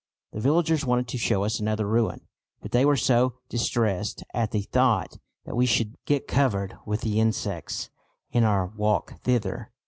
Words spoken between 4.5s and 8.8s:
thought that we should get covered with the insects in our